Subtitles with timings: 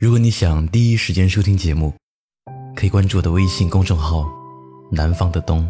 [0.00, 1.92] 如果你想第一时间收听节目，
[2.74, 4.26] 可以关注我的微信公众号
[4.90, 5.68] “南方的冬”。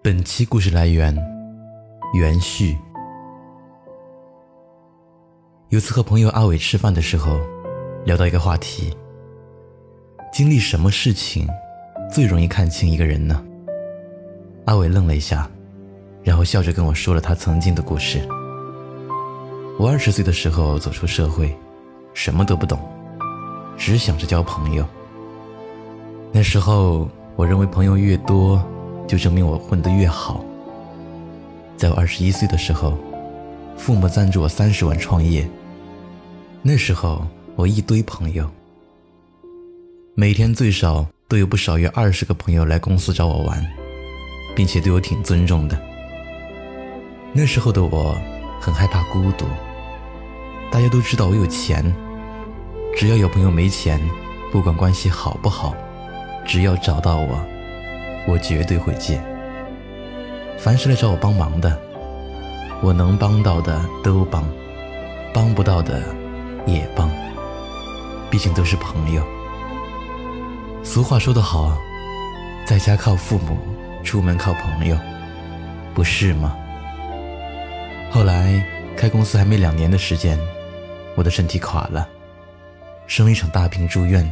[0.00, 1.12] 本期故事来源：
[2.14, 2.78] 元旭。
[5.70, 7.40] 有次和朋友阿伟吃饭的时候，
[8.04, 8.96] 聊到一个话题：
[10.32, 11.48] 经历什么事情
[12.12, 13.44] 最容易看清一个人呢？
[14.66, 15.50] 阿伟愣了一下，
[16.22, 18.20] 然后笑着跟我说了他曾经的故事。
[19.80, 21.52] 我二十岁的时候走出社会，
[22.14, 22.78] 什么都不懂。
[23.80, 24.86] 只想着交朋友。
[26.30, 28.62] 那时候，我认为朋友越多，
[29.08, 30.44] 就证明我混得越好。
[31.78, 32.98] 在我二十一岁的时候，
[33.78, 35.48] 父母赞助我三十万创业。
[36.60, 37.26] 那时候，
[37.56, 38.46] 我一堆朋友，
[40.14, 43.66] 每天最少都有不少于二十个朋友来公司找我玩，
[44.54, 45.80] 并且对我挺尊重的。
[47.32, 48.14] 那时候的我，
[48.60, 49.46] 很害怕孤独。
[50.70, 51.82] 大家都知道我有钱。
[53.00, 53.98] 只要有朋友没钱，
[54.52, 55.74] 不管关系好不好，
[56.44, 57.42] 只要找到我，
[58.28, 59.18] 我绝对会借。
[60.58, 61.80] 凡是来找我帮忙的，
[62.82, 64.46] 我能帮到的都帮，
[65.32, 66.02] 帮不到的
[66.66, 67.10] 也帮。
[68.30, 69.24] 毕竟都是朋友。
[70.82, 71.74] 俗话说得好，
[72.66, 73.56] 在家靠父母，
[74.04, 74.94] 出门靠朋友，
[75.94, 76.54] 不是吗？
[78.10, 78.62] 后来
[78.94, 80.38] 开公司还没两年的时间，
[81.14, 82.06] 我的身体垮了。
[83.10, 84.24] 生了一场大病住院，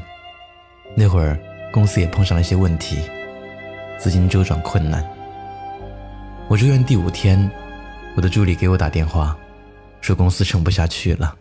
[0.94, 1.36] 那会儿
[1.72, 2.96] 公司也碰上了一些问题，
[3.98, 5.04] 资金周转困难。
[6.46, 7.50] 我住院第五天，
[8.16, 9.36] 我的助理给我打电话，
[10.00, 11.36] 说公司撑不下去了。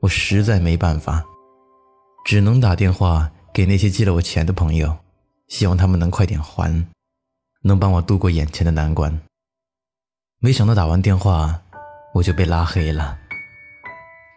[0.00, 1.22] 我实在没办法，
[2.24, 4.96] 只能打电话给那些借了我钱的朋友，
[5.48, 6.74] 希望他们能快点还，
[7.60, 9.20] 能帮我度过眼前的难关。
[10.38, 11.60] 没想到打完电话，
[12.14, 13.18] 我就被拉黑了。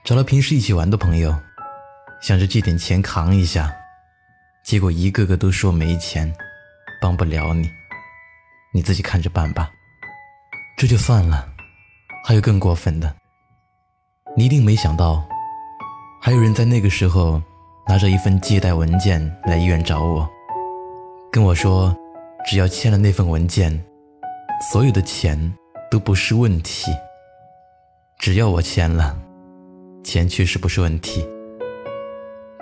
[0.04, 1.34] 找了平时一起玩的朋友。
[2.24, 3.76] 想着借点钱扛一下，
[4.64, 6.34] 结果一个个都说没钱，
[7.02, 7.70] 帮不了你，
[8.74, 9.70] 你自己看着办吧。
[10.78, 11.46] 这就算了，
[12.24, 13.14] 还有更过分的。
[14.38, 15.28] 你一定没想到，
[16.22, 17.44] 还有人在那个时候
[17.90, 20.26] 拿着一份借贷文件来医院找我，
[21.30, 21.94] 跟我说，
[22.46, 23.84] 只要签了那份文件，
[24.72, 25.54] 所有的钱
[25.92, 26.90] 都不是问题。
[28.18, 29.14] 只要我签了，
[30.06, 31.28] 钱确实不是问题。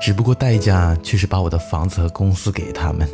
[0.02, 3.08] 只不过代价却是把我的房子和公司给他们。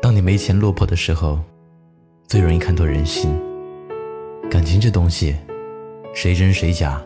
[0.00, 1.38] 当你没钱落魄的时候，
[2.26, 3.38] 最容易看透人心。
[4.50, 5.36] 感情这东西，
[6.14, 7.02] 谁真谁假，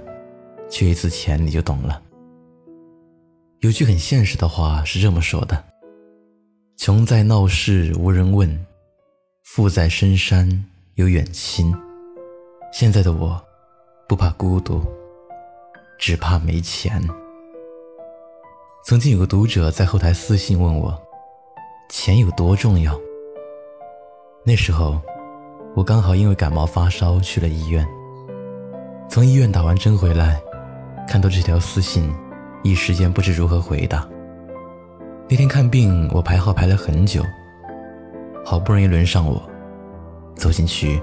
[0.70, 2.00] 缺一次钱你就懂了。
[3.60, 5.64] 有句很现实的话是这么说的：
[6.76, 8.64] 穷在闹市无人问，
[9.42, 10.64] 富在深山
[10.94, 11.74] 有远亲。
[12.72, 13.42] 现在的我，
[14.08, 14.84] 不怕孤独，
[15.98, 17.02] 只怕没钱。
[18.88, 20.96] 曾经有个读者在后台私信问我
[21.90, 22.96] ：“钱有多重要？”
[24.46, 25.00] 那时候，
[25.74, 27.84] 我刚好因为感冒发烧去了医院。
[29.08, 30.40] 从医院打完针回来，
[31.08, 32.14] 看到这条私信，
[32.62, 34.08] 一时间不知如何回答。
[35.28, 37.24] 那天看病，我排号排了很久，
[38.44, 39.42] 好不容易轮上我，
[40.36, 41.02] 走进去，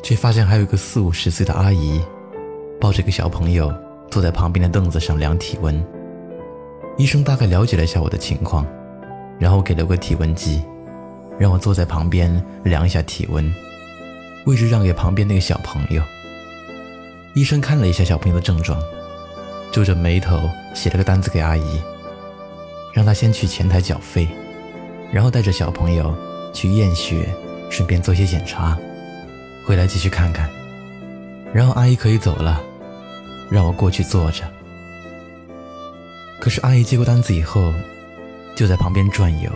[0.00, 2.00] 却发现还有一个四五十岁的阿姨，
[2.80, 3.74] 抱着个小朋友
[4.12, 5.84] 坐在旁边的凳子上量体温。
[6.96, 8.66] 医生大概了解了一下我的情况，
[9.38, 10.62] 然后给了个体温计，
[11.38, 13.54] 让我坐在旁边量一下体温，
[14.46, 16.02] 位置让给旁边那个小朋友。
[17.34, 18.80] 医生看了一下小朋友的症状，
[19.70, 21.82] 皱着眉头写了个单子给阿姨，
[22.94, 24.26] 让她先去前台缴费，
[25.12, 26.16] 然后带着小朋友
[26.54, 27.28] 去验血，
[27.68, 28.74] 顺便做些检查，
[29.66, 30.48] 回来继续看看，
[31.52, 32.58] 然后阿姨可以走了，
[33.50, 34.44] 让我过去坐着。
[36.40, 37.72] 可是阿姨接过单子以后，
[38.54, 39.50] 就在旁边转悠，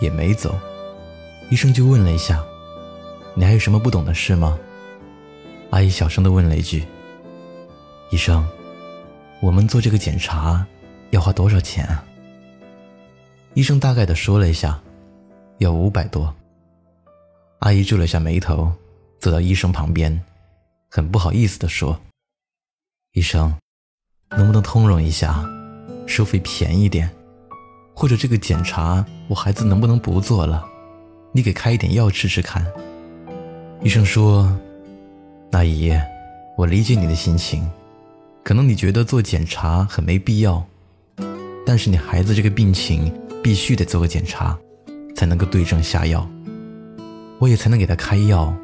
[0.00, 0.58] 也没走。
[1.50, 2.42] 医生就问了一下
[3.34, 4.58] ：“你还有什么不懂的事吗？”
[5.70, 6.84] 阿姨小声的问了一句
[8.10, 8.46] ：“医生，
[9.40, 10.66] 我们做这个检查
[11.10, 12.04] 要花多少钱啊？”
[13.54, 14.80] 医生大概的说了一下
[15.58, 16.34] ：“要五百多。”
[17.60, 18.72] 阿姨皱了下眉头，
[19.20, 20.20] 走到医生旁边，
[20.90, 21.98] 很不好意思的说
[23.12, 23.54] ：“医生，
[24.30, 25.48] 能不能通融一下？”
[26.06, 27.08] 收费便宜点，
[27.94, 30.64] 或者这个检查我孩子能不能不做了？
[31.32, 32.66] 你给开一点药吃吃看。
[33.82, 34.54] 医生说
[35.52, 35.92] ：“阿姨，
[36.56, 37.68] 我理解你的心情，
[38.44, 40.64] 可能你觉得做检查很没必要，
[41.64, 43.12] 但是你孩子这个病情
[43.42, 44.58] 必须得做个检查，
[45.16, 46.28] 才能够对症下药，
[47.38, 48.54] 我也才能给他开药，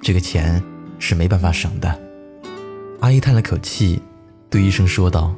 [0.00, 0.62] 这个钱
[0.98, 1.98] 是没办法省的。”
[3.00, 4.00] 阿姨叹了口气，
[4.48, 5.34] 对医生说道。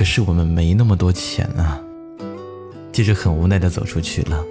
[0.00, 1.78] 可是我们没那么多钱啊。
[2.90, 4.42] 接着很无奈的走出去了，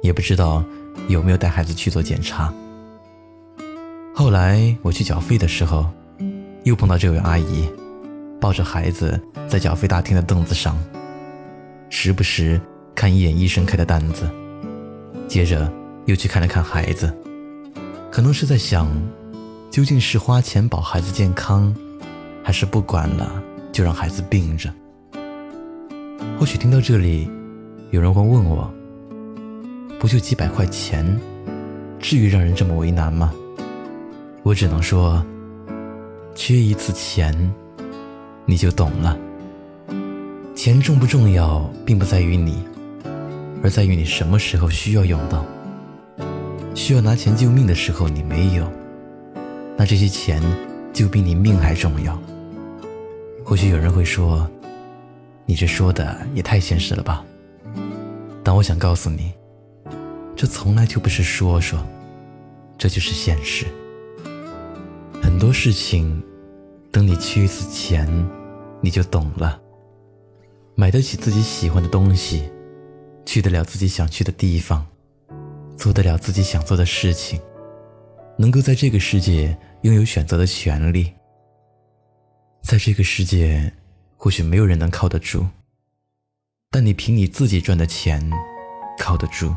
[0.00, 0.62] 也不知道
[1.08, 2.54] 有没有带孩子去做检查。
[4.14, 5.90] 后来我去缴费的时候，
[6.62, 7.68] 又碰到这位阿姨，
[8.40, 10.78] 抱着孩子在缴费大厅的凳子上，
[11.90, 12.60] 时不时
[12.94, 14.30] 看一眼医生开的单子，
[15.26, 15.68] 接着
[16.06, 17.12] 又去看了看孩子，
[18.08, 18.88] 可能是在想，
[19.68, 21.74] 究竟是花钱保孩子健康，
[22.44, 23.42] 还是不管了
[23.74, 24.72] 就让孩子病着。
[26.38, 27.28] 或许听到这里，
[27.90, 28.72] 有人会问我
[29.98, 31.04] ：“不就几百块钱，
[31.98, 33.34] 至于让人这么为难吗？”
[34.44, 35.26] 我只能说，
[36.36, 37.34] 缺一次钱，
[38.46, 39.18] 你就懂了。
[40.54, 42.62] 钱重不重要，并不在于你，
[43.60, 45.44] 而在于你什么时候需要用到。
[46.76, 48.70] 需要拿钱救命的时候你没有，
[49.76, 50.40] 那这些钱
[50.92, 52.16] 就比你命还重要。
[53.44, 54.50] 或许有人会说。
[55.46, 57.22] 你这说的也太现实了吧！
[58.42, 59.30] 但我想告诉你，
[60.34, 61.78] 这从来就不是说说，
[62.78, 63.66] 这就是现实。
[65.22, 66.22] 很多事情，
[66.90, 68.08] 等你去一次钱，
[68.80, 69.60] 你就懂了。
[70.74, 72.50] 买得起自己喜欢的东西，
[73.26, 74.86] 去得了自己想去的地方，
[75.76, 77.38] 做得了自己想做的事情，
[78.38, 81.12] 能够在这个世界拥有选择的权利，
[82.64, 83.72] 在这个世界。
[84.16, 85.46] 或许没有人能靠得住，
[86.70, 88.32] 但你凭你自己赚的钱，
[88.98, 89.54] 靠得住，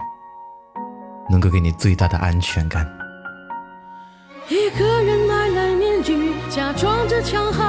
[1.30, 2.86] 能够给你最大的安全感。
[4.50, 7.67] 一个人买来面具，假装着强悍，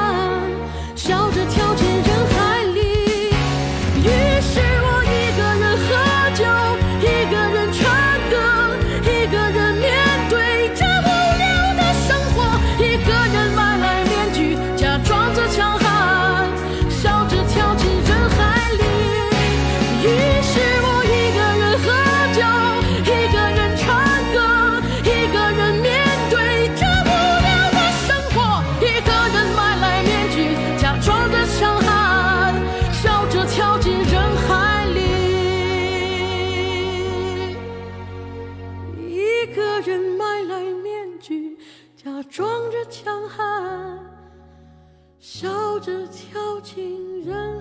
[45.31, 47.58] 笑着跳进人。